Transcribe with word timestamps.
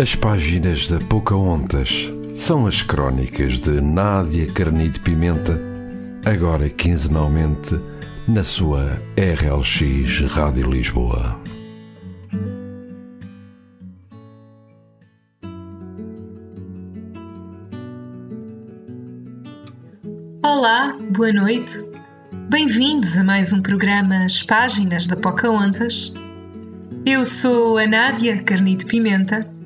As 0.00 0.14
páginas 0.14 0.86
da 0.86 1.00
Pocahontas 1.00 2.08
são 2.32 2.68
as 2.68 2.82
crónicas 2.82 3.58
de 3.58 3.80
Nádia 3.80 4.46
Carnide 4.52 5.00
Pimenta, 5.00 5.60
agora 6.24 6.70
quinzenalmente 6.70 7.74
na 8.28 8.44
sua 8.44 9.02
RLX 9.16 10.20
Rádio 10.32 10.70
Lisboa. 10.70 11.36
Olá, 20.44 20.96
boa 21.10 21.32
noite. 21.32 21.74
Bem-vindos 22.48 23.18
a 23.18 23.24
mais 23.24 23.52
um 23.52 23.60
programa 23.60 24.24
As 24.24 24.44
Páginas 24.44 25.08
da 25.08 25.16
Pocahontas. 25.16 26.14
Eu 27.04 27.24
sou 27.24 27.78
a 27.78 27.86
Nádia 27.88 28.40
Carnide 28.44 28.86
Pimenta 28.86 29.57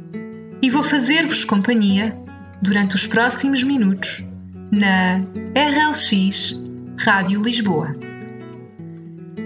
e 0.62 0.70
vou 0.70 0.84
fazer-vos 0.84 1.44
companhia 1.44 2.16
durante 2.62 2.94
os 2.94 3.04
próximos 3.04 3.64
minutos 3.64 4.24
na 4.70 5.16
RLX 5.56 6.58
Rádio 7.00 7.42
Lisboa. 7.42 7.96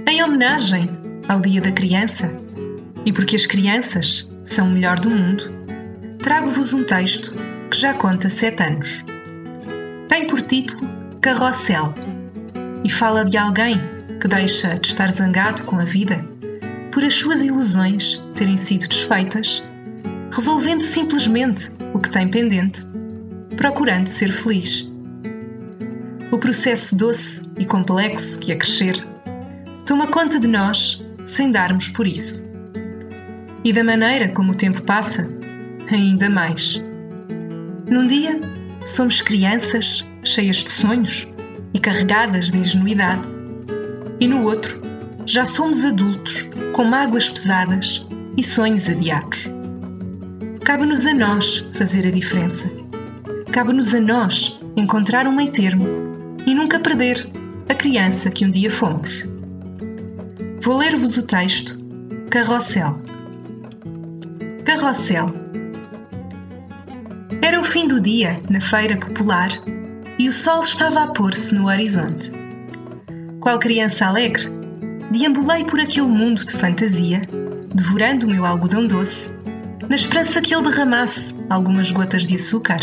Em 0.07 0.23
homenagem 0.23 0.91
ao 1.27 1.41
Dia 1.41 1.63
da 1.63 1.73
Criança 1.73 2.31
e 3.07 3.13
porque 3.13 3.35
as 3.35 3.47
crianças 3.47 4.31
são 4.45 4.69
o 4.69 4.73
melhor 4.73 5.01
do 5.01 5.09
mundo, 5.09 5.51
trago-vos 6.19 6.75
um 6.75 6.85
texto 6.85 7.33
que 7.71 7.79
já 7.79 7.95
conta 7.95 8.29
sete 8.29 8.63
anos. 8.63 9.03
Tem 10.09 10.27
por 10.27 10.43
título 10.43 10.87
Carrossel 11.23 11.95
e 12.85 12.91
fala 12.91 13.25
de 13.25 13.39
alguém 13.39 13.81
que 14.21 14.29
deixa 14.29 14.75
de 14.75 14.89
estar 14.89 15.11
zangado 15.11 15.65
com 15.65 15.79
a 15.79 15.85
vida 15.85 16.23
por 16.93 17.03
as 17.03 17.15
suas 17.15 17.43
ilusões 17.43 18.23
terem 18.35 18.57
sido 18.57 18.87
desfeitas, 18.87 19.65
resolvendo 20.37 20.83
simplesmente 20.83 21.73
o 21.95 21.99
que 21.99 22.11
tem 22.11 22.29
pendente, 22.29 22.85
procurando 23.57 24.07
ser 24.07 24.31
feliz. 24.31 24.87
O 26.31 26.37
processo 26.37 26.95
doce 26.95 27.43
e 27.59 27.65
complexo 27.65 28.39
que 28.41 28.53
é 28.53 28.57
crescer 28.57 28.95
toma 29.87 30.07
conta 30.09 30.39
de 30.39 30.47
nós 30.47 31.03
sem 31.25 31.51
darmos 31.51 31.89
por 31.89 32.07
isso. 32.07 32.47
E 33.65 33.73
da 33.73 33.83
maneira 33.83 34.29
como 34.29 34.53
o 34.53 34.55
tempo 34.55 34.83
passa, 34.83 35.27
ainda 35.91 36.29
mais. 36.29 36.83
Num 37.89 38.07
dia, 38.07 38.39
somos 38.85 39.23
crianças 39.23 40.07
cheias 40.23 40.57
de 40.57 40.71
sonhos 40.71 41.27
e 41.73 41.79
carregadas 41.79 42.51
de 42.51 42.59
ingenuidade, 42.59 43.27
e 44.21 44.27
no 44.27 44.43
outro, 44.43 44.83
já 45.25 45.47
somos 45.47 45.83
adultos 45.83 46.45
com 46.75 46.85
mágoas 46.85 47.31
pesadas 47.31 48.07
e 48.37 48.45
sonhos 48.45 48.89
adiados. 48.89 49.56
Cabe-nos 50.67 51.07
a 51.07 51.15
nós 51.15 51.59
fazer 51.75 52.05
a 52.09 52.11
diferença. 52.11 52.69
Cabe-nos 53.53 53.95
a 53.95 54.01
nós 54.01 54.61
encontrar 54.77 55.25
um 55.25 55.33
meio 55.33 55.53
termo 55.53 55.87
e 56.45 56.53
nunca 56.53 56.81
perder 56.81 57.25
a 57.69 57.75
criança 57.75 58.31
que 58.31 58.45
um 58.45 58.51
dia 58.51 58.69
fomos. 58.69 59.23
Vou 60.61 60.77
ler-vos 60.77 61.17
o 61.19 61.23
texto 61.23 61.79
Carrossel. 62.31 63.01
Carrossel. 64.65 65.33
Era 67.41 67.61
o 67.61 67.65
fim 67.65 67.87
do 67.87 68.01
dia 68.01 68.43
na 68.51 68.61
feira 68.61 68.97
popular 68.97 69.51
e 70.19 70.29
o 70.29 70.33
sol 70.33 70.63
estava 70.63 71.05
a 71.05 71.07
pôr-se 71.07 71.55
no 71.55 71.69
horizonte. 71.69 72.33
Qual 73.39 73.61
criança 73.61 74.07
alegre, 74.07 74.51
deambulei 75.13 75.65
por 75.65 75.79
aquele 75.81 76.09
mundo 76.09 76.45
de 76.45 76.53
fantasia, 76.55 77.23
devorando 77.73 78.27
o 78.27 78.31
meu 78.31 78.45
algodão 78.45 78.89
doce, 78.89 79.36
na 79.89 79.95
esperança 79.95 80.41
que 80.41 80.55
ele 80.55 80.63
derramasse 80.63 81.35
algumas 81.51 81.91
gotas 81.91 82.27
de 82.27 82.37
açúcar 82.37 82.81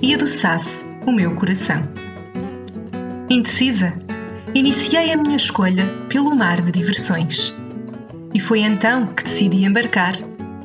e 0.00 0.14
adoçasse 0.14 0.84
o 1.06 1.12
meu 1.12 1.34
coração. 1.34 1.82
Indecisa, 3.30 3.92
iniciei 4.54 5.12
a 5.12 5.16
minha 5.16 5.36
escolha 5.36 5.86
pelo 6.08 6.34
mar 6.34 6.60
de 6.60 6.70
diversões. 6.70 7.54
E 8.34 8.40
foi 8.40 8.60
então 8.60 9.06
que 9.06 9.24
decidi 9.24 9.64
embarcar 9.64 10.14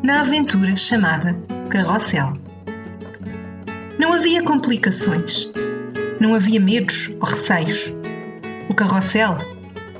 na 0.03 0.21
aventura 0.21 0.75
chamada 0.75 1.35
Carrossel. 1.69 2.37
Não 3.97 4.13
havia 4.13 4.43
complicações 4.43 5.51
não 6.19 6.35
havia 6.35 6.59
medos 6.59 7.09
ou 7.19 7.27
receios. 7.27 7.93
O 8.67 8.73
carrossel 8.73 9.37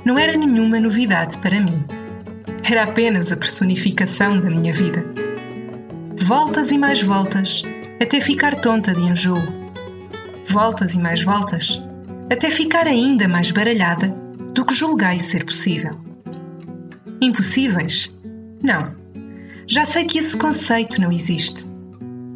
não 0.04 0.18
era 0.18 0.36
nenhuma 0.36 0.78
novidade 0.78 1.38
para 1.38 1.60
mim. 1.60 1.82
Era 2.62 2.84
apenas 2.84 3.32
a 3.32 3.36
personificação 3.36 4.40
da 4.40 4.50
minha 4.50 4.72
vida. 4.72 5.04
Voltas 6.30 6.70
e 6.70 6.78
mais 6.78 7.02
voltas, 7.02 7.64
até 8.00 8.20
ficar 8.20 8.54
tonta 8.54 8.94
de 8.94 9.00
enjoo. 9.00 9.42
Voltas 10.46 10.94
e 10.94 10.98
mais 11.00 11.24
voltas, 11.24 11.82
até 12.30 12.52
ficar 12.52 12.86
ainda 12.86 13.26
mais 13.26 13.50
baralhada 13.50 14.14
do 14.54 14.64
que 14.64 14.72
julguei 14.72 15.18
ser 15.18 15.44
possível. 15.44 16.00
Impossíveis? 17.20 18.16
Não. 18.62 18.94
Já 19.66 19.84
sei 19.84 20.04
que 20.04 20.20
esse 20.20 20.36
conceito 20.36 21.00
não 21.00 21.10
existe. 21.10 21.66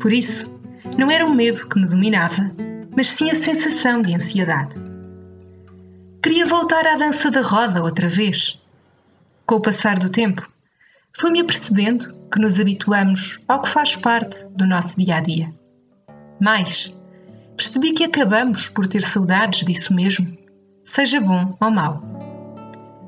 Por 0.00 0.12
isso, 0.12 0.60
não 0.98 1.08
era 1.08 1.24
o 1.24 1.32
medo 1.32 1.68
que 1.68 1.78
me 1.78 1.86
dominava, 1.86 2.50
mas 2.96 3.06
sim 3.06 3.30
a 3.30 3.34
sensação 3.36 4.02
de 4.02 4.12
ansiedade. 4.12 4.74
Queria 6.20 6.46
voltar 6.46 6.84
à 6.84 6.96
dança 6.96 7.30
da 7.30 7.42
roda 7.42 7.80
outra 7.80 8.08
vez. 8.08 8.60
Com 9.46 9.54
o 9.54 9.60
passar 9.60 10.00
do 10.00 10.10
tempo, 10.10 10.52
fui-me 11.16 11.40
apercebendo 11.40 12.14
que 12.32 12.40
nos 12.40 12.58
habituamos 12.58 13.42
ao 13.48 13.62
que 13.62 13.68
faz 13.68 13.96
parte 13.96 14.44
do 14.50 14.66
nosso 14.66 14.96
dia 14.96 15.16
a 15.16 15.20
dia. 15.20 15.54
Mais, 16.40 16.94
percebi 17.56 17.92
que 17.92 18.04
acabamos 18.04 18.68
por 18.68 18.86
ter 18.86 19.02
saudades 19.02 19.64
disso 19.64 19.94
mesmo, 19.94 20.36
seja 20.82 21.20
bom 21.20 21.56
ou 21.60 21.70
mau. 21.70 22.02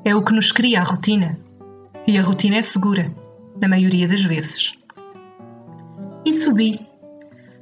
É 0.04 0.14
o 0.14 0.22
que 0.22 0.32
nos 0.32 0.52
cria 0.52 0.80
a 0.80 0.84
rotina, 0.84 1.36
e 2.06 2.16
a 2.16 2.22
rotina 2.22 2.56
é 2.56 2.62
segura, 2.62 3.12
na 3.60 3.68
maioria 3.68 4.06
das 4.06 4.22
vezes. 4.22 4.74
E 6.24 6.32
subi 6.32 6.86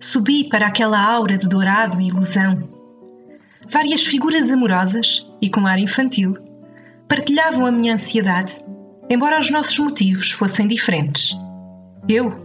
subi 0.05 0.44
para 0.44 0.66
aquela 0.66 1.00
aura 1.00 1.38
de 1.38 1.49
dourado 1.49 2.00
e 2.00 2.09
ilusão. 2.09 2.69
Várias 3.69 4.05
figuras 4.05 4.50
amorosas 4.50 5.31
e 5.41 5.49
com 5.49 5.66
ar 5.66 5.78
infantil 5.78 6.34
partilhavam 7.09 7.65
a 7.65 7.72
minha 7.72 7.94
ansiedade, 7.94 8.59
embora 9.09 9.39
os 9.39 9.51
nossos 9.51 9.79
motivos 9.79 10.31
fossem 10.31 10.67
diferentes. 10.67 11.37
Eu 12.09 12.39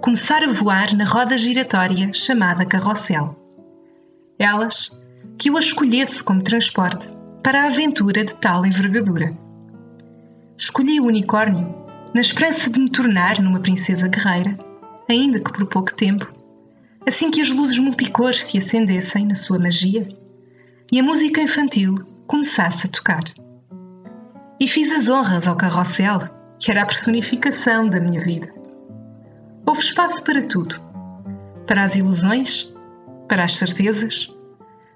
começar 0.00 0.42
a 0.42 0.52
voar 0.52 0.94
na 0.94 1.04
roda 1.04 1.36
giratória 1.38 2.12
chamada 2.12 2.66
carrossel. 2.66 3.36
Elas 4.38 4.98
que 5.38 5.50
eu 5.50 5.56
a 5.56 5.60
escolhesse 5.60 6.22
como 6.22 6.42
transporte 6.42 7.08
para 7.42 7.62
a 7.62 7.66
aventura 7.66 8.24
de 8.24 8.34
tal 8.34 8.64
envergadura. 8.64 9.36
Escolhi 10.56 11.00
o 11.00 11.06
unicórnio 11.06 11.74
na 12.14 12.20
esperança 12.20 12.70
de 12.70 12.80
me 12.80 12.90
tornar 12.90 13.40
numa 13.40 13.60
princesa 13.60 14.08
guerreira, 14.08 14.58
ainda 15.08 15.40
que 15.40 15.52
por 15.52 15.66
pouco 15.66 15.94
tempo 15.94 16.30
assim 17.06 17.30
que 17.30 17.40
as 17.40 17.50
luzes 17.50 17.78
multicores 17.78 18.44
se 18.44 18.58
acendessem 18.58 19.26
na 19.26 19.34
sua 19.34 19.58
magia 19.58 20.08
e 20.90 21.00
a 21.00 21.02
música 21.02 21.40
infantil 21.40 21.96
começasse 22.26 22.86
a 22.86 22.90
tocar. 22.90 23.24
E 24.62 24.68
fiz 24.68 24.92
as 24.92 25.08
honras 25.08 25.48
ao 25.48 25.56
carrossel, 25.56 26.20
que 26.56 26.70
era 26.70 26.84
a 26.84 26.86
personificação 26.86 27.88
da 27.88 27.98
minha 27.98 28.20
vida. 28.20 28.48
Houve 29.66 29.80
espaço 29.80 30.22
para 30.22 30.40
tudo: 30.40 30.76
para 31.66 31.82
as 31.82 31.96
ilusões, 31.96 32.72
para 33.28 33.42
as 33.42 33.56
certezas, 33.56 34.32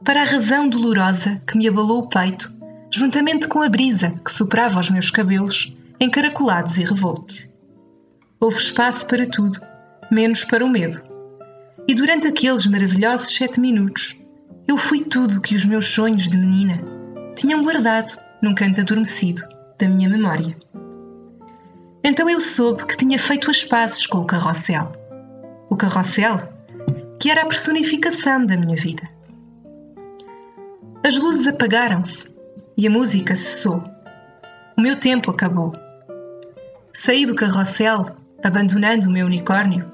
para 0.04 0.22
a 0.22 0.24
razão 0.24 0.68
dolorosa 0.68 1.42
que 1.44 1.58
me 1.58 1.66
abalou 1.66 2.04
o 2.04 2.08
peito, 2.08 2.52
juntamente 2.92 3.48
com 3.48 3.60
a 3.60 3.68
brisa 3.68 4.14
que 4.24 4.30
soprava 4.30 4.78
os 4.78 4.88
meus 4.88 5.10
cabelos 5.10 5.76
encaracolados 5.98 6.78
e 6.78 6.84
revoltos. 6.84 7.48
Houve 8.38 8.58
espaço 8.58 9.04
para 9.08 9.26
tudo, 9.26 9.58
menos 10.12 10.44
para 10.44 10.64
o 10.64 10.70
medo 10.70 11.02
e 11.88 11.94
durante 11.96 12.28
aqueles 12.28 12.68
maravilhosos 12.68 13.34
sete 13.34 13.60
minutos, 13.60 14.16
eu 14.68 14.78
fui 14.78 15.02
tudo 15.02 15.40
que 15.40 15.56
os 15.56 15.64
meus 15.64 15.88
sonhos 15.88 16.28
de 16.28 16.38
menina 16.38 16.80
tinham 17.34 17.64
guardado 17.64 18.16
num 18.40 18.54
canto 18.54 18.80
adormecido 18.80 19.55
da 19.78 19.88
minha 19.88 20.08
memória. 20.08 20.56
Então 22.04 22.30
eu 22.30 22.40
soube 22.40 22.86
que 22.86 22.96
tinha 22.96 23.18
feito 23.18 23.50
as 23.50 23.64
pazes 23.64 24.06
com 24.06 24.18
o 24.18 24.26
carrossel. 24.26 24.92
O 25.68 25.76
carrossel, 25.76 26.52
que 27.20 27.30
era 27.30 27.42
a 27.42 27.46
personificação 27.46 28.46
da 28.46 28.56
minha 28.56 28.76
vida. 28.76 29.02
As 31.04 31.18
luzes 31.18 31.46
apagaram-se 31.46 32.28
e 32.76 32.86
a 32.86 32.90
música 32.90 33.34
cessou. 33.34 33.82
O 34.76 34.80
meu 34.80 34.96
tempo 34.96 35.30
acabou. 35.30 35.72
Saí 36.92 37.26
do 37.26 37.34
carrossel, 37.34 38.04
abandonando 38.42 39.08
o 39.08 39.10
meu 39.10 39.26
unicórnio, 39.26 39.90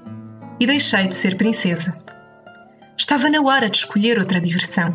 e 0.61 0.67
deixei 0.67 1.09
de 1.09 1.17
ser 1.17 1.37
princesa. 1.37 1.97
Estava 2.97 3.29
na 3.29 3.41
hora 3.41 3.69
de 3.69 3.79
escolher 3.79 4.19
outra 4.19 4.41
diversão. 4.41 4.95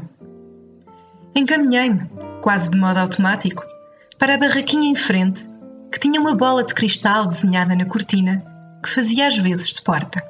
Encaminhei-me, 1.36 2.10
quase 2.42 2.70
de 2.70 2.78
modo 2.78 3.00
automático, 3.00 3.64
para 4.18 4.36
a 4.36 4.38
barraquinha 4.38 4.90
em 4.90 4.96
frente, 4.96 5.44
que 5.92 6.00
tinha 6.00 6.20
uma 6.20 6.36
bola 6.36 6.64
de 6.64 6.74
cristal 6.74 7.28
desenhada 7.28 7.76
na 7.76 7.86
cortina, 7.86 8.44
que 8.84 8.90
fazia 8.90 9.28
às 9.28 9.38
vezes 9.38 9.74
de 9.74 9.82
porta. 9.82 10.24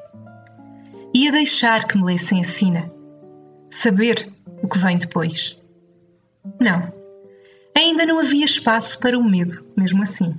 e 1.13 1.27
a 1.27 1.31
deixar 1.31 1.87
que 1.87 1.97
me 1.97 2.03
lessem 2.03 2.41
a 2.41 2.43
sina. 2.43 2.91
Saber 3.71 4.31
o 4.61 4.67
que 4.67 4.77
vem 4.77 4.97
depois. 4.97 5.57
Não. 6.59 6.93
Ainda 7.75 8.05
não 8.05 8.19
havia 8.19 8.45
espaço 8.45 8.99
para 8.99 9.17
o 9.17 9.23
medo, 9.23 9.65
mesmo 9.75 10.03
assim. 10.03 10.35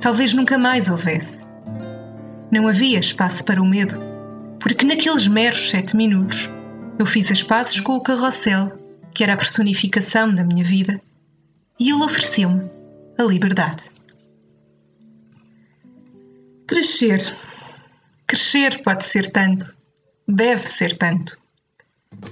Talvez 0.00 0.32
nunca 0.32 0.56
mais 0.56 0.88
houvesse. 0.88 1.44
Não 2.50 2.68
havia 2.68 2.98
espaço 2.98 3.44
para 3.44 3.60
o 3.60 3.66
medo, 3.66 3.96
porque 4.60 4.86
naqueles 4.86 5.28
meros 5.28 5.68
sete 5.68 5.96
minutos 5.96 6.48
eu 6.98 7.04
fiz 7.04 7.30
as 7.30 7.42
pazes 7.42 7.80
com 7.80 7.96
o 7.96 8.00
carrossel, 8.00 8.72
que 9.12 9.22
era 9.22 9.34
a 9.34 9.36
personificação 9.36 10.34
da 10.34 10.44
minha 10.44 10.64
vida, 10.64 11.00
e 11.78 11.90
ele 11.90 12.02
ofereceu-me 12.02 12.70
a 13.18 13.22
liberdade. 13.22 13.90
Crescer. 16.66 17.36
Crescer 18.26 18.82
pode 18.82 19.04
ser 19.04 19.30
tanto, 19.30 19.76
deve 20.26 20.66
ser 20.66 20.96
tanto. 20.96 21.40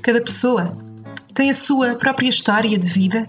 Cada 0.03 0.21
pessoa 0.21 0.77
tem 1.35 1.51
a 1.51 1.55
sua 1.55 1.95
própria 1.95 2.29
história 2.29 2.79
de 2.79 2.89
vida, 2.89 3.29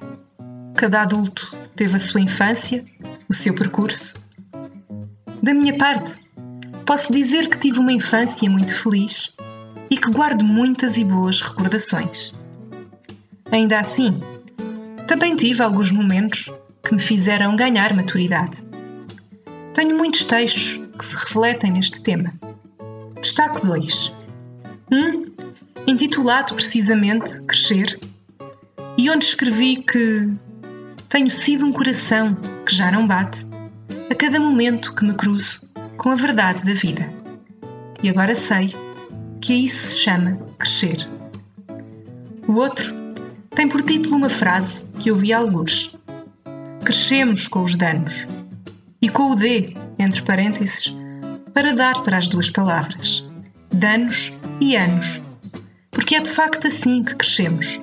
cada 0.76 1.02
adulto 1.02 1.56
teve 1.76 1.96
a 1.96 2.00
sua 2.00 2.22
infância, 2.22 2.84
o 3.30 3.34
seu 3.34 3.54
percurso. 3.54 4.16
Da 5.42 5.54
minha 5.54 5.78
parte, 5.78 6.14
posso 6.86 7.12
dizer 7.12 7.50
que 7.50 7.58
tive 7.58 7.80
uma 7.80 7.92
infância 7.92 8.50
muito 8.50 8.74
feliz 8.74 9.36
e 9.90 9.98
que 9.98 10.12
guardo 10.12 10.46
muitas 10.46 10.98
e 10.98 11.04
boas 11.04 11.42
recordações. 11.42 12.34
Ainda 13.52 13.80
assim, 13.80 14.22
também 15.08 15.36
tive 15.36 15.62
alguns 15.62 15.92
momentos 15.92 16.52
que 16.84 16.94
me 16.94 17.02
fizeram 17.02 17.56
ganhar 17.56 17.94
maturidade. 17.94 18.64
Tenho 19.74 19.98
muitos 19.98 20.26
textos 20.26 20.80
que 20.98 21.06
se 21.06 21.16
refletem 21.16 21.72
neste 21.72 22.02
tema. 22.02 22.34
Destaco 23.22 23.66
dois. 23.66 24.12
Um, 24.92 25.26
intitulado 25.88 26.54
precisamente 26.54 27.42
Crescer, 27.44 28.00
e 28.98 29.10
onde 29.10 29.26
escrevi 29.26 29.78
que 29.78 30.30
tenho 31.10 31.30
sido 31.30 31.66
um 31.66 31.72
coração 31.72 32.36
que 32.66 32.76
já 32.76 32.92
não 32.92 33.08
bate 33.08 33.46
a 34.10 34.16
cada 34.16 34.40
momento 34.40 34.94
que 34.94 35.06
me 35.06 35.14
cruzo 35.14 35.62
com 35.98 36.10
a 36.10 36.16
verdade 36.16 36.64
da 36.64 36.74
vida. 36.74 37.12
E 38.04 38.10
agora 38.10 38.36
sei 38.36 38.76
que 39.40 39.54
a 39.54 39.56
isso 39.56 39.88
se 39.88 40.00
chama 40.00 40.38
crescer. 40.58 41.08
O 42.48 42.54
outro 42.54 43.01
tem 43.56 43.68
por 43.68 43.82
título 43.82 44.16
uma 44.16 44.30
frase 44.30 44.86
que 45.00 45.12
ouvi 45.12 45.34
alguns. 45.34 45.96
Crescemos 46.84 47.48
com 47.48 47.64
os 47.64 47.76
danos. 47.76 48.28
E 49.02 49.10
com 49.10 49.32
o 49.32 49.36
D, 49.36 49.76
entre 50.00 50.22
parênteses, 50.22 50.96
para 51.54 51.74
dar 51.74 52.02
para 52.04 52.18
as 52.18 52.28
duas 52.28 52.50
palavras. 52.50 53.28
Danos 53.74 54.34
e 54.60 54.76
anos. 54.76 55.22
Porque 55.92 56.16
é 56.16 56.22
de 56.22 56.32
facto 56.32 56.68
assim 56.68 57.04
que 57.04 57.16
crescemos. 57.16 57.80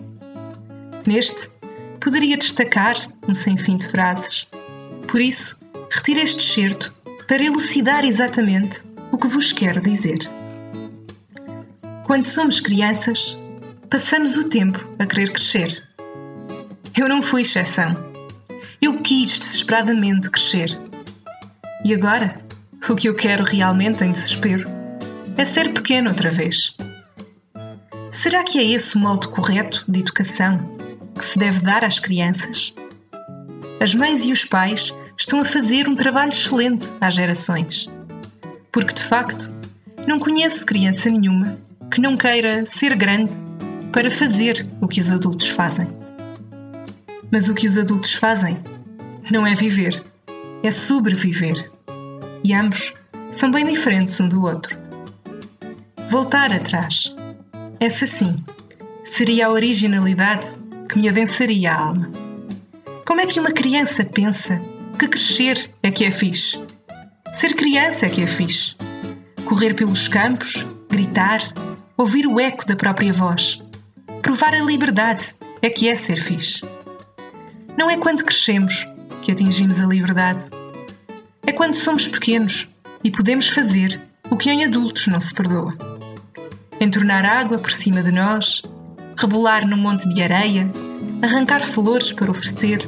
Neste, 1.07 1.51
poderia 2.01 2.37
destacar 2.37 2.97
um 3.29 3.35
sem 3.35 3.57
fim 3.57 3.77
de 3.77 3.87
frases. 3.89 4.49
Por 5.07 5.21
isso, 5.21 5.61
retiro 5.91 6.21
este 6.21 6.41
excerto 6.41 6.95
para 7.27 7.45
elucidar 7.45 8.05
exatamente 8.05 8.83
o 9.13 9.19
que 9.19 9.27
vos 9.27 9.53
quero 9.53 9.81
dizer. 9.81 10.19
Quando 12.07 12.25
somos 12.25 12.59
crianças, 12.59 13.39
passamos 13.91 14.37
o 14.37 14.49
tempo 14.51 14.79
a 14.99 15.07
querer 15.07 15.33
crescer. 15.33 15.83
Eu 16.97 17.09
não 17.09 17.23
fui 17.23 17.43
exceção. 17.43 17.97
Eu 18.83 19.01
quis 19.01 19.39
desesperadamente 19.39 20.31
crescer. 20.31 20.79
E 21.85 21.95
agora, 21.95 22.37
o 22.89 22.95
que 22.95 23.09
eu 23.09 23.15
quero 23.15 23.45
realmente 23.45 24.05
em 24.05 24.11
desespero 24.11 24.69
é 25.39 25.45
ser 25.45 25.73
pequeno 25.73 26.11
outra 26.11 26.31
vez. 26.31 26.77
Será 28.11 28.45
que 28.45 28.59
é 28.59 28.65
esse 28.65 28.97
o 28.97 28.99
molde 28.99 29.29
correto 29.29 29.85
de 29.89 30.01
educação 30.01 30.77
que 31.17 31.25
se 31.25 31.39
deve 31.39 31.61
dar 31.61 31.83
às 31.83 31.99
crianças? 31.99 32.75
As 33.81 33.95
mães 33.95 34.25
e 34.25 34.33
os 34.33 34.45
pais 34.45 34.95
estão 35.17 35.41
a 35.41 35.45
fazer 35.45 35.89
um 35.89 35.97
trabalho 35.97 36.33
excelente 36.33 36.87
às 37.01 37.15
gerações. 37.15 37.89
Porque, 38.71 38.93
de 38.93 39.03
facto, 39.03 39.53
não 40.07 40.19
conheço 40.19 40.67
criança 40.67 41.09
nenhuma 41.09 41.59
que 41.91 42.01
não 42.01 42.17
queira 42.17 42.67
ser 42.67 42.95
grande 42.95 43.48
para 43.99 44.13
fazer 44.13 44.65
o 44.81 44.87
que 44.87 45.01
os 45.01 45.11
adultos 45.11 45.49
fazem. 45.49 45.89
Mas 47.33 47.49
o 47.49 47.55
que 47.55 47.67
os 47.67 47.77
adultos 47.77 48.15
fazem 48.15 48.57
não 49.29 49.45
é 49.45 49.57
viver, 49.57 50.01
é 50.63 50.71
sobreviver. 50.71 51.69
E 52.45 52.55
ambos 52.55 52.95
são 53.33 53.51
bem 53.51 53.67
diferentes 53.67 54.21
um 54.21 54.29
do 54.29 54.45
outro. 54.45 54.79
Voltar 56.09 56.53
atrás. 56.53 57.13
Essa 57.81 58.07
sim 58.07 58.37
seria 59.03 59.49
a 59.49 59.51
originalidade 59.51 60.47
que 60.89 60.97
me 60.97 61.09
adensaria 61.09 61.73
a 61.73 61.87
alma. 61.89 62.09
Como 63.05 63.21
é 63.21 63.27
que 63.27 63.41
uma 63.41 63.51
criança 63.51 64.05
pensa 64.05 64.63
que 64.97 65.09
crescer 65.09 65.73
é 65.83 65.91
que 65.91 66.05
é 66.05 66.13
fixe? 66.13 66.65
Ser 67.33 67.53
criança 67.57 68.07
é 68.07 68.09
que 68.09 68.23
é 68.23 68.29
fixe. 68.29 68.77
Correr 69.45 69.75
pelos 69.75 70.07
campos, 70.07 70.65
gritar, 70.89 71.41
ouvir 71.97 72.29
o 72.29 72.39
eco 72.39 72.65
da 72.65 72.77
própria 72.77 73.13
voz. 73.13 73.67
Provar 74.23 74.55
a 74.55 74.63
liberdade 74.63 75.35
é 75.63 75.71
que 75.71 75.89
é 75.89 75.95
ser 75.95 76.17
fixe. 76.17 76.65
Não 77.77 77.91
é 77.91 77.97
quando 77.97 78.25
crescemos 78.25 78.87
que 79.23 79.33
atingimos 79.33 79.81
a 79.81 79.87
liberdade. 79.87 80.45
É 81.47 81.53
quando 81.53 81.75
somos 81.75 82.09
pequenos 82.09 82.69
e 83.03 83.11
podemos 83.11 83.49
fazer 83.49 84.01
o 84.31 84.37
que 84.37 84.51
em 84.51 84.65
adultos 84.65 85.07
não 85.07 85.21
se 85.21 85.35
perdoa. 85.35 85.75
Entornar 86.81 87.25
água 87.25 87.59
por 87.59 87.71
cima 87.71 88.03
de 88.03 88.11
nós, 88.11 88.63
rebolar 89.17 89.67
num 89.67 89.77
monte 89.77 90.09
de 90.09 90.23
areia, 90.23 90.71
arrancar 91.23 91.67
flores 91.67 92.13
para 92.13 92.31
oferecer, 92.31 92.79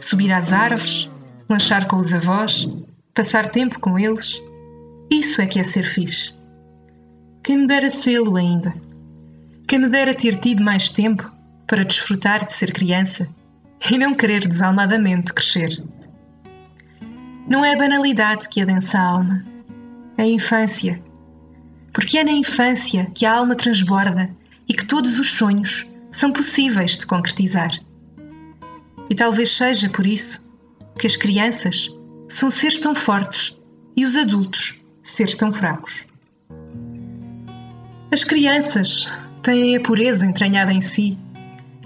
subir 0.00 0.32
às 0.32 0.52
árvores, 0.52 1.08
lanchar 1.48 1.86
com 1.86 1.96
os 1.96 2.12
avós, 2.12 2.68
passar 3.14 3.48
tempo 3.48 3.80
com 3.80 3.98
eles. 3.98 4.42
Isso 5.10 5.40
é 5.40 5.46
que 5.46 5.58
é 5.58 5.64
ser 5.64 5.84
fixe. 5.84 6.34
Quem 7.42 7.58
me 7.58 7.66
dera 7.66 7.88
sê-lo 7.88 8.36
ainda. 8.36 8.74
Quem 9.66 9.80
me 9.80 9.88
dera 9.88 10.14
ter 10.14 10.38
tido 10.38 10.62
mais 10.62 10.90
tempo 10.90 11.32
para 11.66 11.84
desfrutar 11.84 12.46
de 12.46 12.52
ser 12.52 12.72
criança 12.72 13.28
e 13.90 13.98
não 13.98 14.14
querer 14.14 14.46
desalmadamente 14.46 15.32
crescer. 15.32 15.82
Não 17.48 17.64
é 17.64 17.72
a 17.72 17.76
banalidade 17.76 18.48
que 18.48 18.62
adensa 18.62 18.96
a 18.96 19.02
alma, 19.02 19.44
é 20.16 20.22
a 20.22 20.26
infância. 20.26 21.02
Porque 21.92 22.16
é 22.16 22.22
na 22.22 22.30
infância 22.30 23.10
que 23.12 23.26
a 23.26 23.36
alma 23.36 23.56
transborda 23.56 24.30
e 24.68 24.74
que 24.74 24.86
todos 24.86 25.18
os 25.18 25.32
sonhos 25.32 25.84
são 26.12 26.32
possíveis 26.32 26.96
de 26.96 27.04
concretizar. 27.04 27.72
E 29.10 29.14
talvez 29.16 29.50
seja 29.50 29.90
por 29.90 30.06
isso 30.06 30.48
que 30.96 31.08
as 31.08 31.16
crianças 31.16 31.92
são 32.28 32.48
seres 32.50 32.78
tão 32.78 32.94
fortes 32.94 33.56
e 33.96 34.04
os 34.04 34.14
adultos 34.14 34.80
seres 35.02 35.34
tão 35.34 35.50
fracos. 35.50 36.04
As 38.12 38.22
crianças 38.22 39.12
têm 39.46 39.76
a 39.76 39.80
pureza 39.80 40.26
entranhada 40.26 40.72
em 40.72 40.80
si 40.80 41.16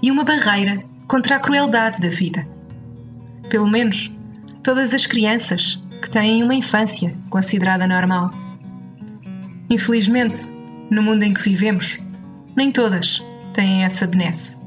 e 0.01 0.09
uma 0.09 0.23
barreira 0.23 0.83
contra 1.07 1.35
a 1.35 1.39
crueldade 1.39 1.99
da 1.99 2.09
vida. 2.09 2.47
Pelo 3.49 3.69
menos 3.69 4.11
todas 4.63 4.95
as 4.95 5.05
crianças 5.05 5.79
que 6.01 6.09
têm 6.09 6.41
uma 6.41 6.55
infância 6.55 7.15
considerada 7.29 7.85
normal. 7.85 8.31
Infelizmente, 9.69 10.41
no 10.89 11.03
mundo 11.03 11.21
em 11.21 11.35
que 11.35 11.43
vivemos, 11.43 11.99
nem 12.55 12.71
todas 12.71 13.23
têm 13.53 13.83
essa 13.83 14.07
benesse. 14.07 14.59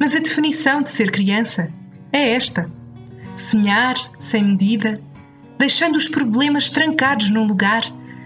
Mas 0.00 0.16
a 0.16 0.20
definição 0.20 0.80
de 0.80 0.88
ser 0.88 1.10
criança 1.10 1.68
é 2.14 2.30
esta: 2.30 2.64
sonhar 3.36 3.94
sem 4.18 4.42
medida, 4.42 4.98
deixando 5.58 5.96
os 5.96 6.08
problemas 6.08 6.70
trancados 6.70 7.28
num 7.28 7.46
lugar 7.46 7.82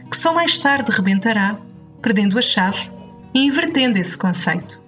que 0.08 0.16
só 0.16 0.32
mais 0.32 0.60
tarde 0.60 0.92
rebentará, 0.92 1.58
perdendo 2.00 2.38
a 2.38 2.42
chave 2.42 2.97
invertendo 3.34 3.98
esse 3.98 4.16
conceito. 4.16 4.82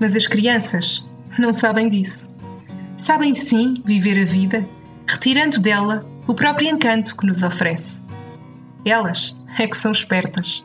Mas 0.00 0.14
as 0.14 0.26
crianças 0.26 1.06
não 1.38 1.52
sabem 1.52 1.88
disso. 1.88 2.36
Sabem 2.96 3.34
sim 3.34 3.74
viver 3.84 4.20
a 4.20 4.24
vida, 4.24 4.66
retirando 5.06 5.60
dela 5.60 6.06
o 6.26 6.34
próprio 6.34 6.68
encanto 6.68 7.16
que 7.16 7.26
nos 7.26 7.42
oferece. 7.42 8.02
Elas 8.84 9.36
é 9.58 9.66
que 9.66 9.76
são 9.76 9.92
espertas 9.92 10.64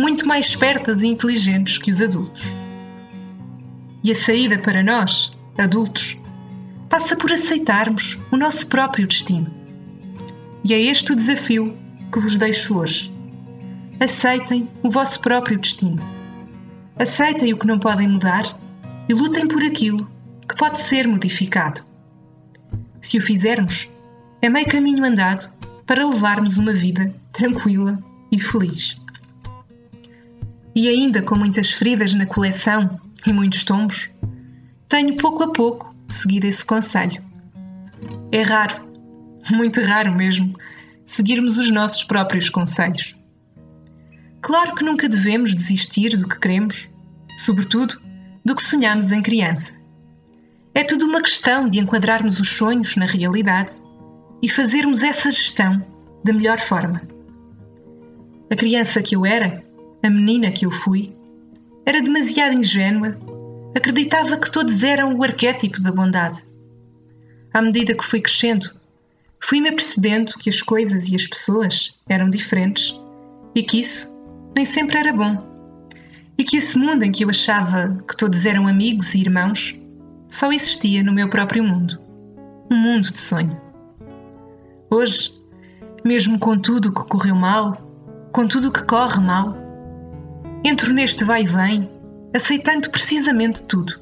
muito 0.00 0.26
mais 0.26 0.46
espertas 0.46 1.02
e 1.02 1.06
inteligentes 1.06 1.76
que 1.76 1.90
os 1.90 2.00
adultos. 2.00 2.54
E 4.02 4.10
a 4.10 4.14
saída 4.14 4.58
para 4.58 4.82
nós, 4.82 5.36
adultos, 5.58 6.16
passa 6.88 7.14
por 7.14 7.30
aceitarmos 7.30 8.18
o 8.32 8.36
nosso 8.36 8.66
próprio 8.66 9.06
destino. 9.06 9.52
E 10.64 10.72
é 10.72 10.80
este 10.80 11.12
o 11.12 11.16
desafio 11.16 11.76
que 12.10 12.18
vos 12.18 12.36
deixo 12.36 12.78
hoje. 12.78 13.12
Aceitem 14.00 14.66
o 14.82 14.88
vosso 14.88 15.20
próprio 15.20 15.60
destino. 15.60 16.02
Aceitem 16.98 17.52
o 17.52 17.58
que 17.58 17.66
não 17.66 17.78
podem 17.78 18.08
mudar 18.08 18.44
e 19.06 19.12
lutem 19.12 19.46
por 19.46 19.62
aquilo 19.62 20.08
que 20.48 20.56
pode 20.56 20.80
ser 20.80 21.06
modificado. 21.06 21.82
Se 23.02 23.18
o 23.18 23.22
fizermos, 23.22 23.90
é 24.40 24.48
meio 24.48 24.66
caminho 24.66 25.04
andado 25.04 25.52
para 25.86 26.06
levarmos 26.06 26.56
uma 26.56 26.72
vida 26.72 27.14
tranquila 27.30 27.98
e 28.32 28.40
feliz. 28.40 28.98
e 30.74 30.88
ainda 30.88 31.20
com 31.20 31.36
muitas 31.36 31.70
feridas 31.72 32.14
na 32.14 32.24
coleção 32.24 32.98
e 33.26 33.32
muitos 33.32 33.64
tombos, 33.64 34.08
tenho 34.88 35.16
pouco 35.16 35.42
a 35.42 35.52
pouco 35.52 35.94
seguido 36.08 36.46
esse 36.46 36.64
conselho. 36.64 37.22
É 38.32 38.40
raro, 38.40 38.88
muito 39.50 39.82
raro 39.82 40.14
mesmo, 40.14 40.56
seguirmos 41.04 41.58
os 41.58 41.70
nossos 41.70 42.04
próprios 42.04 42.48
conselhos. 42.48 43.19
Claro 44.42 44.74
que 44.74 44.84
nunca 44.84 45.08
devemos 45.08 45.54
desistir 45.54 46.16
do 46.16 46.26
que 46.26 46.38
queremos, 46.38 46.88
sobretudo 47.38 48.00
do 48.44 48.56
que 48.56 48.62
sonhamos 48.62 49.12
em 49.12 49.22
criança. 49.22 49.74
É 50.74 50.82
tudo 50.82 51.04
uma 51.04 51.20
questão 51.20 51.68
de 51.68 51.78
enquadrarmos 51.78 52.40
os 52.40 52.48
sonhos 52.48 52.96
na 52.96 53.04
realidade 53.04 53.72
e 54.42 54.48
fazermos 54.48 55.02
essa 55.02 55.30
gestão 55.30 55.84
da 56.24 56.32
melhor 56.32 56.58
forma. 56.58 57.02
A 58.50 58.56
criança 58.56 59.02
que 59.02 59.14
eu 59.14 59.26
era, 59.26 59.62
a 60.02 60.08
menina 60.08 60.50
que 60.50 60.64
eu 60.64 60.70
fui, 60.70 61.14
era 61.84 62.00
demasiado 62.00 62.54
ingênua, 62.54 63.18
acreditava 63.76 64.36
que 64.36 64.50
todos 64.50 64.82
eram 64.82 65.14
o 65.14 65.22
arquétipo 65.22 65.80
da 65.80 65.92
bondade. 65.92 66.42
À 67.52 67.60
medida 67.60 67.94
que 67.94 68.04
fui 68.04 68.20
crescendo, 68.20 68.70
fui-me 69.38 69.68
apercebendo 69.68 70.32
que 70.38 70.48
as 70.48 70.62
coisas 70.62 71.08
e 71.08 71.16
as 71.16 71.26
pessoas 71.26 72.00
eram 72.08 72.30
diferentes 72.30 72.98
e 73.54 73.62
que 73.62 73.80
isso 73.80 74.19
nem 74.54 74.64
sempre 74.64 74.98
era 74.98 75.12
bom. 75.12 75.48
E 76.38 76.44
que 76.44 76.56
esse 76.56 76.78
mundo 76.78 77.02
em 77.02 77.12
que 77.12 77.24
eu 77.24 77.30
achava 77.30 78.02
que 78.08 78.16
todos 78.16 78.46
eram 78.46 78.66
amigos 78.66 79.14
e 79.14 79.20
irmãos 79.20 79.80
só 80.28 80.52
existia 80.52 81.02
no 81.02 81.12
meu 81.12 81.28
próprio 81.28 81.62
mundo 81.62 81.98
um 82.70 82.76
mundo 82.76 83.12
de 83.12 83.18
sonho. 83.18 83.60
Hoje, 84.88 85.34
mesmo 86.04 86.38
com 86.38 86.56
tudo 86.56 86.88
o 86.88 86.92
que 86.92 87.04
correu 87.04 87.34
mal, 87.34 87.76
com 88.32 88.46
tudo 88.46 88.68
o 88.68 88.72
que 88.72 88.84
corre 88.84 89.20
mal, 89.20 89.56
entro 90.64 90.92
neste 90.94 91.24
vai 91.24 91.42
e 91.42 91.46
vem, 91.46 91.90
aceitando 92.34 92.88
precisamente 92.90 93.64
tudo. 93.64 94.00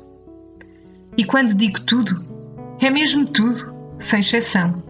E 1.17 1.25
quando 1.25 1.55
digo 1.55 1.81
tudo, 1.81 2.23
é 2.81 2.91
mesmo 2.91 3.27
tudo, 3.27 3.75
sem 3.99 4.21
exceção. 4.21 4.83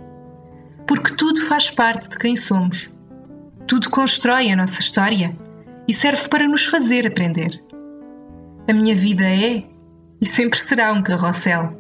Porque 0.87 1.15
tudo 1.15 1.41
faz 1.47 1.71
parte 1.71 2.09
de 2.09 2.19
quem 2.19 2.35
somos. 2.35 2.91
Tudo 3.67 3.89
constrói 3.91 4.51
a 4.51 4.57
nossa 4.57 4.81
história 4.81 5.37
e 5.89 5.95
serve 5.95 6.29
para 6.29 6.47
nos 6.47 6.67
fazer 6.67 7.07
aprender. 7.07 7.65
A 8.69 8.75
minha 8.75 8.95
vida 8.95 9.25
é 9.25 9.65
e 10.21 10.27
sempre 10.27 10.59
será 10.59 10.93
um 10.93 11.03
carrossel. 11.03 11.73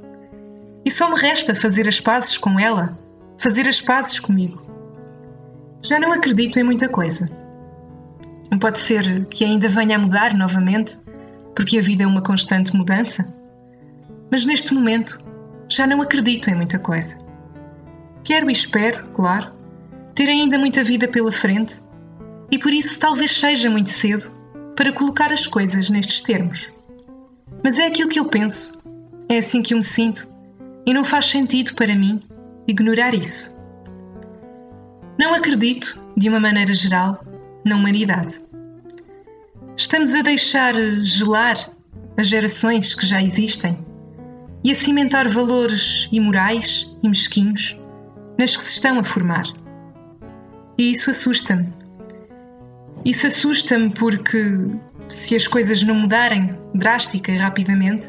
E 0.83 0.91
só 0.91 1.11
me 1.11 1.21
resta 1.21 1.55
fazer 1.55 1.87
as 1.87 2.00
pazes 2.00 2.38
com 2.38 2.59
ela, 2.59 2.99
fazer 3.37 3.69
as 3.69 3.83
pazes 3.83 4.19
comigo. 4.19 4.62
Já 5.83 6.00
não 6.00 6.12
acredito 6.12 6.59
em 6.59 6.65
muita 6.65 6.88
coisa. 6.88 7.29
Pode 8.59 8.79
ser 8.79 9.27
que 9.27 9.45
ainda 9.45 9.69
venha 9.69 9.97
a 9.97 9.99
mudar 9.99 10.35
novamente, 10.35 10.99
porque 11.55 11.79
a 11.79 11.83
vida 11.83 12.05
é 12.05 12.07
uma 12.07 12.23
constante 12.23 12.75
mudança. 12.75 13.31
Mas 14.31 14.45
neste 14.47 14.73
momento 14.73 15.19
já 15.69 15.87
não 15.87 16.00
acredito 16.00 16.49
em 16.49 16.55
muita 16.55 16.79
coisa. 16.79 17.19
Quero 18.25 18.49
e 18.49 18.53
espero, 18.53 19.07
claro, 19.11 19.53
ter 20.15 20.29
ainda 20.29 20.59
muita 20.59 20.83
vida 20.83 21.07
pela 21.07 21.31
frente 21.31 21.83
e 22.50 22.59
por 22.59 22.73
isso 22.73 22.99
talvez 22.99 23.33
seja 23.33 23.71
muito 23.71 23.90
cedo 23.90 24.31
para 24.75 24.93
colocar 24.93 25.33
as 25.33 25.47
coisas 25.47 25.90
nestes 25.90 26.23
termos. 26.23 26.73
Mas 27.62 27.78
é 27.78 27.87
aquilo 27.87 28.09
que 28.09 28.21
eu 28.21 28.26
penso, 28.26 28.81
é 29.28 29.38
assim 29.38 29.62
que 29.62 29.75
eu 29.75 29.78
me 29.78 29.85
sinto 29.85 30.26
e 30.87 30.95
não 30.95 31.05
faz 31.05 31.26
sentido 31.26 31.75
para 31.75 31.95
mim 31.95 32.21
ignorar 32.67 33.14
isso. 33.14 33.59
Não 35.19 35.35
acredito, 35.35 36.00
de 36.17 36.28
uma 36.28 36.38
maneira 36.38 36.73
geral, 36.73 37.25
na 37.64 37.76
humanidade. 37.76 38.40
Estamos 39.76 40.14
a 40.14 40.23
deixar 40.23 40.75
gelar 41.02 41.57
as 42.17 42.28
gerações 42.28 42.95
que 42.95 43.07
já 43.07 43.23
existem 43.23 43.76
e 44.64 44.73
a 44.73 44.75
cimentar 44.75 45.28
valores 45.28 46.09
imorais 46.11 46.97
e 47.02 47.09
mesquinhos 47.09 47.81
nas 48.38 48.57
que 48.57 48.62
se 48.62 48.75
estão 48.75 48.99
a 48.99 49.05
formar. 49.05 49.45
E 50.76 50.93
isso 50.93 51.11
assusta-me 51.11 51.73
isso 53.05 53.26
assusta-me 53.26 53.90
porque, 53.90 54.57
se 55.09 55.37
as 55.37 55.47
coisas 55.47 55.83
não 55.83 55.95
mudarem 55.95 56.59
drástica 56.75 57.33
e 57.33 57.37
rapidamente, 57.37 58.09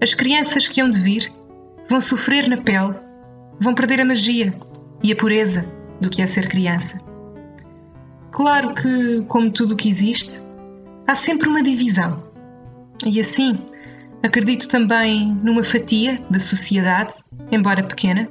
as 0.00 0.14
crianças 0.14 0.68
que 0.68 0.80
hão 0.80 0.90
de 0.90 0.98
vir 0.98 1.32
vão 1.88 2.00
sofrer 2.00 2.48
na 2.48 2.56
pele, 2.56 2.94
vão 3.60 3.74
perder 3.74 4.00
a 4.00 4.04
magia 4.04 4.52
e 5.02 5.12
a 5.12 5.16
pureza 5.16 5.66
do 6.00 6.10
que 6.10 6.22
é 6.22 6.26
ser 6.26 6.48
criança. 6.48 7.00
Claro 8.32 8.74
que, 8.74 9.22
como 9.28 9.50
tudo 9.50 9.74
o 9.74 9.76
que 9.76 9.88
existe, 9.88 10.42
há 11.06 11.14
sempre 11.14 11.48
uma 11.48 11.62
divisão. 11.62 12.22
E 13.04 13.20
assim, 13.20 13.58
acredito 14.22 14.68
também 14.68 15.34
numa 15.42 15.62
fatia 15.62 16.20
da 16.30 16.40
sociedade, 16.40 17.14
embora 17.50 17.82
pequena, 17.82 18.28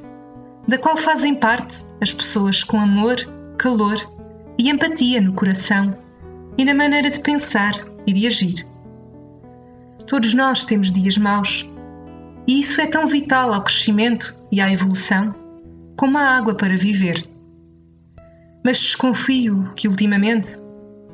da 0.67 0.77
qual 0.77 0.97
fazem 0.97 1.35
parte 1.35 1.83
as 2.01 2.13
pessoas 2.13 2.63
com 2.63 2.79
amor, 2.79 3.17
calor 3.57 3.95
e 4.58 4.70
empatia 4.70 5.22
no 5.22 5.34
coração 5.34 5.96
e 6.58 6.65
na 6.65 6.74
maneira 6.74 7.10
de 7.10 7.20
pensar 7.20 7.74
e 8.05 8.13
de 8.13 8.27
agir. 8.27 8.67
Todos 10.08 10.34
nós 10.34 10.65
temos 10.65 10.91
dias 10.91 11.17
maus, 11.17 11.67
e 12.48 12.60
isso 12.60 12.81
é 12.81 12.86
tão 12.86 13.08
vital 13.08 13.53
ao 13.53 13.63
crescimento 13.63 14.36
e 14.51 14.60
à 14.60 14.72
evolução 14.72 15.34
como 15.96 16.17
a 16.17 16.22
água 16.22 16.55
para 16.55 16.75
viver. 16.75 17.27
Mas 18.63 18.79
desconfio 18.79 19.72
que 19.75 19.88
ultimamente, 19.88 20.58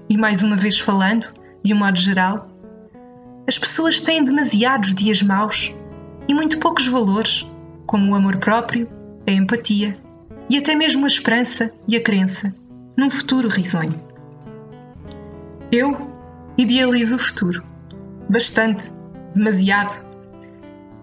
e 0.09 0.17
mais 0.17 0.43
uma 0.43 0.55
vez 0.55 0.79
falando, 0.79 1.33
de 1.63 1.73
um 1.73 1.77
modo 1.77 1.97
geral, 1.97 2.49
as 3.47 3.57
pessoas 3.57 3.99
têm 3.99 4.23
demasiados 4.23 4.93
dias 4.93 5.21
maus 5.21 5.73
e 6.27 6.33
muito 6.33 6.59
poucos 6.59 6.87
valores, 6.87 7.49
como 7.85 8.11
o 8.11 8.15
amor 8.15 8.37
próprio, 8.37 8.89
a 9.27 9.31
empatia 9.31 9.97
e 10.49 10.57
até 10.57 10.75
mesmo 10.75 11.05
a 11.05 11.07
esperança 11.07 11.71
e 11.87 11.95
a 11.95 12.01
crença 12.01 12.55
num 12.97 13.09
futuro 13.11 13.47
risonho. 13.47 14.01
Eu 15.71 15.95
idealizo 16.57 17.15
o 17.15 17.19
futuro. 17.19 17.63
Bastante. 18.29 18.91
Demasiado. 19.35 20.05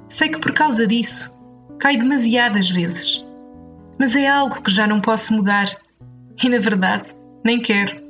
Sei 0.08 0.28
que 0.28 0.40
por 0.40 0.52
causa 0.52 0.86
disso 0.86 1.32
cai 1.78 1.96
demasiadas 1.96 2.68
vezes. 2.68 3.24
Mas 3.98 4.16
é 4.16 4.26
algo 4.26 4.60
que 4.60 4.72
já 4.72 4.86
não 4.86 5.00
posso 5.00 5.32
mudar 5.34 5.68
e, 6.42 6.48
na 6.48 6.58
verdade, 6.58 7.14
nem 7.44 7.60
quero. 7.60 8.02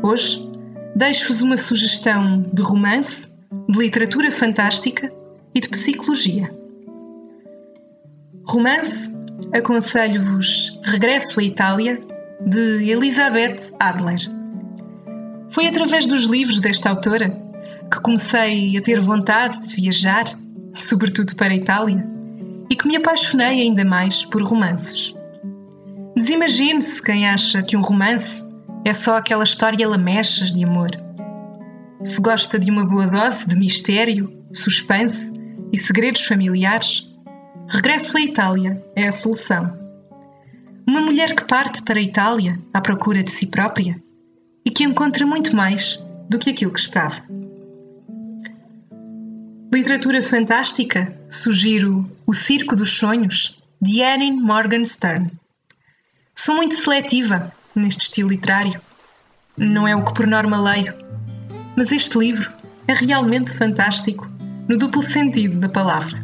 Hoje 0.00 0.48
deixo-vos 0.94 1.42
uma 1.42 1.56
sugestão 1.56 2.42
de 2.52 2.62
romance 2.62 3.28
de 3.68 3.78
literatura 3.78 4.30
fantástica 4.30 5.12
e 5.52 5.60
de 5.60 5.68
psicologia. 5.68 6.48
Romance, 8.46 9.12
aconselho-vos 9.52 10.80
Regresso 10.84 11.40
à 11.40 11.42
Itália, 11.42 12.00
de 12.46 12.90
Elizabeth 12.90 13.72
Adler. 13.80 14.20
Foi 15.50 15.66
através 15.66 16.06
dos 16.06 16.24
livros 16.24 16.60
desta 16.60 16.90
autora 16.90 17.30
que 17.90 18.00
comecei 18.00 18.76
a 18.76 18.80
ter 18.80 19.00
vontade 19.00 19.60
de 19.66 19.74
viajar, 19.74 20.24
sobretudo 20.74 21.34
para 21.36 21.52
a 21.52 21.56
Itália, 21.56 22.04
e 22.70 22.76
que 22.76 22.86
me 22.86 22.96
apaixonei 22.96 23.62
ainda 23.62 23.84
mais 23.84 24.24
por 24.24 24.42
romances. 24.42 25.14
Desimagine-se 26.14 27.02
quem 27.02 27.28
acha 27.28 27.62
que 27.62 27.76
um 27.76 27.80
romance 27.80 28.44
é 28.84 28.92
só 28.92 29.16
aquela 29.16 29.44
história 29.44 29.88
lamechas 29.88 30.52
de 30.52 30.64
amor. 30.64 30.90
Se 32.02 32.20
gosta 32.20 32.58
de 32.58 32.70
uma 32.70 32.84
boa 32.84 33.06
dose 33.06 33.48
de 33.48 33.56
mistério, 33.58 34.30
suspense 34.52 35.32
e 35.72 35.78
segredos 35.78 36.24
familiares, 36.24 37.12
regresso 37.68 38.16
à 38.16 38.20
Itália 38.20 38.82
é 38.94 39.08
a 39.08 39.12
solução. 39.12 39.87
Uma 40.88 41.02
mulher 41.02 41.36
que 41.36 41.44
parte 41.44 41.82
para 41.82 41.98
a 41.98 42.02
Itália 42.02 42.58
à 42.72 42.80
procura 42.80 43.22
de 43.22 43.30
si 43.30 43.46
própria 43.46 44.02
e 44.64 44.70
que 44.70 44.84
encontra 44.84 45.26
muito 45.26 45.54
mais 45.54 46.02
do 46.30 46.38
que 46.38 46.48
aquilo 46.48 46.72
que 46.72 46.80
esperava. 46.80 47.22
Literatura 49.70 50.22
fantástica, 50.22 51.14
sugiro 51.28 52.10
O 52.26 52.32
Circo 52.32 52.74
dos 52.74 52.90
Sonhos, 52.90 53.62
de 53.78 54.00
Erin 54.00 54.40
Morgenstern. 54.40 55.30
Sou 56.34 56.56
muito 56.56 56.74
seletiva 56.74 57.52
neste 57.74 58.04
estilo 58.04 58.30
literário. 58.30 58.80
Não 59.58 59.86
é 59.86 59.94
o 59.94 60.02
que 60.02 60.14
por 60.14 60.26
norma 60.26 60.58
leio, 60.58 60.94
mas 61.76 61.92
este 61.92 62.16
livro 62.16 62.50
é 62.86 62.94
realmente 62.94 63.52
fantástico 63.52 64.26
no 64.66 64.78
duplo 64.78 65.02
sentido 65.02 65.58
da 65.58 65.68
palavra. 65.68 66.18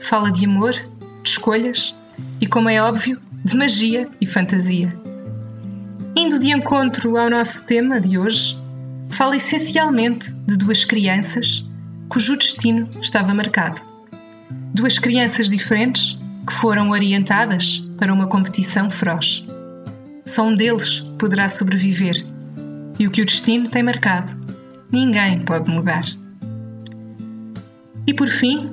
Fala 0.00 0.32
de 0.32 0.44
amor, 0.44 0.72
de 0.72 1.30
escolhas 1.30 1.94
e, 2.40 2.48
como 2.48 2.68
é 2.68 2.82
óbvio, 2.82 3.20
de 3.46 3.56
magia 3.56 4.08
e 4.20 4.26
fantasia. 4.26 4.88
Indo 6.16 6.36
de 6.36 6.48
encontro 6.48 7.16
ao 7.16 7.30
nosso 7.30 7.64
tema 7.64 8.00
de 8.00 8.18
hoje, 8.18 8.60
fala 9.10 9.36
essencialmente 9.36 10.34
de 10.48 10.56
duas 10.56 10.84
crianças 10.84 11.64
cujo 12.08 12.36
destino 12.36 12.88
estava 13.00 13.32
marcado. 13.32 13.80
Duas 14.74 14.98
crianças 14.98 15.48
diferentes 15.48 16.18
que 16.44 16.54
foram 16.54 16.90
orientadas 16.90 17.88
para 17.96 18.12
uma 18.12 18.26
competição 18.26 18.90
feroz. 18.90 19.46
Só 20.24 20.42
um 20.42 20.54
deles 20.56 21.08
poderá 21.16 21.48
sobreviver, 21.48 22.26
e 22.98 23.06
o 23.06 23.12
que 23.12 23.22
o 23.22 23.26
destino 23.26 23.70
tem 23.70 23.84
marcado, 23.84 24.36
ninguém 24.90 25.38
pode 25.44 25.70
mudar. 25.70 26.04
E 28.08 28.12
por 28.12 28.26
fim, 28.26 28.72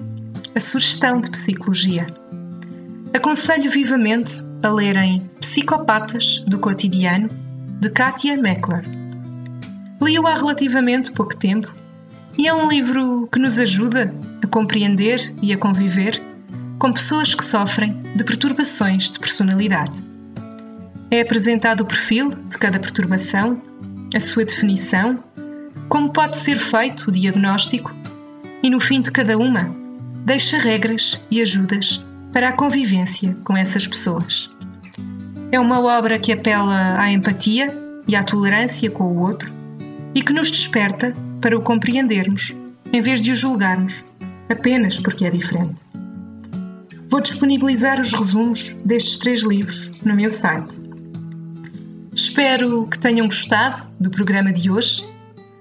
a 0.56 0.60
sugestão 0.60 1.22
de 1.22 1.30
psicologia. 1.30 2.08
Aconselho 3.13 3.70
vivamente 3.70 4.42
a 4.63 4.70
lerem 4.70 5.29
Psicopatas 5.41 6.39
do 6.48 6.58
Cotidiano, 6.58 7.29
de 7.82 7.89
Katia 7.89 8.38
Meckler. 8.38 8.86
Li-o 10.01 10.25
há 10.25 10.36
relativamente 10.36 11.12
pouco 11.12 11.36
tempo 11.36 11.70
e 12.38 12.48
é 12.48 12.53
um 12.53 12.70
livro 12.70 13.27
que 13.29 13.39
nos 13.39 13.60
ajuda 13.60 14.15
a 14.41 14.48
compreender 14.48 15.34
e 15.41 15.51
a 15.51 15.58
conviver 15.58 16.20
com 16.79 16.93
pessoas 16.93 17.36
que 17.36 17.43
sofrem 17.43 18.01
de 18.15 18.24
perturbações 18.24 19.10
de 19.10 19.20
personalidade. 19.20 19.98
É 21.12 21.20
apresentado 21.20 21.82
o 21.82 21.86
perfil 21.86 22.29
de 22.29 22.58
cada 22.58 22.79
perturbação, 22.79 23.62
a 24.15 24.20
sua 24.20 24.46
definição, 24.46 25.22
como 25.89 26.10
pode 26.12 26.38
ser 26.38 26.58
feito 26.58 27.10
o 27.10 27.12
diagnóstico 27.12 27.93
e, 28.63 28.70
no 28.70 28.79
fim 28.79 29.02
de 29.02 29.12
cada 29.12 29.38
uma, 29.38 29.76
deixa 30.26 30.58
regras 30.58 31.21
e 31.30 31.41
ajudas 31.41 32.02
para 32.34 32.50
a 32.50 32.54
convivência 32.54 33.38
com 33.43 33.56
essas 33.56 33.88
pessoas. 33.88 34.50
É 35.52 35.60
uma 35.60 35.80
obra 35.80 36.17
que 36.17 36.34
apela 36.34 37.00
à 37.00 37.12
empatia 37.12 37.78
e 38.08 38.15
à 38.15 38.24
tolerância 38.24 38.89
com 38.89 39.04
o 39.04 39.19
outro 39.22 39.54
e 40.15 40.22
que 40.22 40.34
nos 40.34 40.50
desperta 40.50 41.15
para 41.39 41.56
o 41.56 41.62
compreendermos, 41.62 42.54
em 42.91 43.02
vez 43.02 43.22
de 43.22 43.32
o 43.32 43.36
julgarmos, 43.36 44.04
apenas 44.50 45.00
porque 45.00 45.26
é 45.26 45.30
diferente. 45.30 45.86
Vou 47.08 47.22
disponibilizar 47.22 48.02
os 48.02 48.12
resumos 48.12 48.76
destes 48.84 49.19
três 49.19 49.43
livros 49.43 49.91
no 50.04 50.15
meu 50.15 50.32
site. 50.32 50.82
Espero 52.15 52.88
que 52.88 52.98
tenham 52.98 53.28
gostado 53.28 53.88
do 54.00 54.10
programa 54.10 54.52
de 54.52 54.72
hoje. 54.72 55.08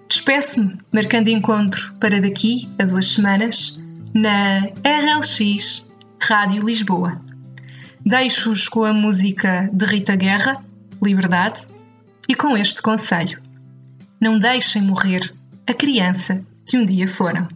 Despeço-me 0.08 0.78
marcando 0.90 1.28
encontro 1.28 1.94
para 2.00 2.20
daqui 2.20 2.68
a 2.78 2.84
duas 2.84 3.08
semanas 3.08 3.82
na 4.14 4.60
RLX 4.84 5.91
Rádio 6.24 6.64
Lisboa. 6.64 7.14
Deixo-os 8.06 8.68
com 8.68 8.84
a 8.84 8.92
música 8.92 9.68
de 9.72 9.84
Rita 9.84 10.14
Guerra, 10.14 10.64
Liberdade, 11.02 11.66
e 12.28 12.34
com 12.36 12.56
este 12.56 12.80
conselho: 12.80 13.42
não 14.20 14.38
deixem 14.38 14.82
morrer 14.82 15.34
a 15.66 15.74
criança 15.74 16.40
que 16.64 16.78
um 16.78 16.86
dia 16.86 17.08
foram. 17.08 17.48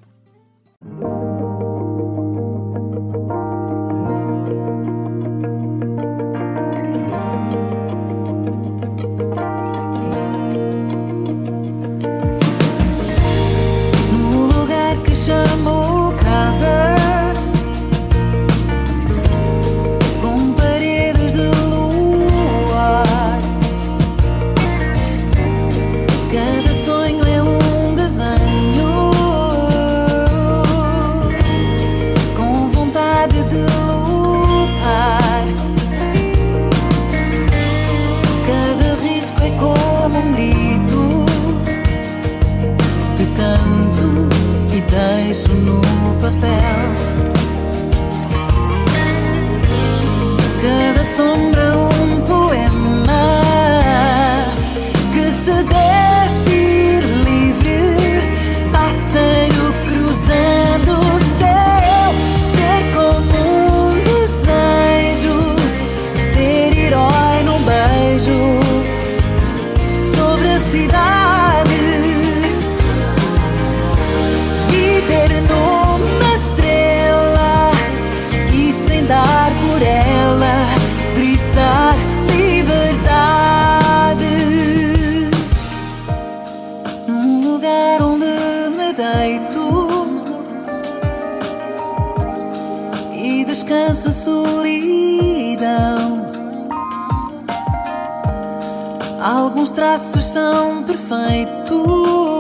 Alguns 99.67 99.75
traços 99.75 100.25
são 100.27 100.85
perfeitos, 100.85 102.36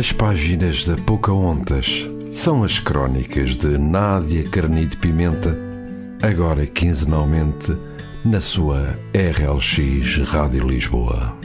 As 0.00 0.12
páginas 0.12 0.86
da 0.86 0.96
Pocahontas 0.96 2.08
são 2.32 2.64
as 2.64 2.78
crónicas 2.78 3.54
de 3.54 3.76
Nádia 3.76 4.48
Carnide 4.48 4.96
Pimenta, 4.96 5.54
agora 6.22 6.66
quinzenalmente 6.66 7.76
na 8.24 8.40
sua 8.40 8.98
RLX 9.12 10.26
Rádio 10.26 10.66
Lisboa. 10.66 11.36